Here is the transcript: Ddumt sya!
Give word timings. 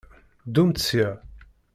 Ddumt 0.47 0.77
sya! 0.87 1.09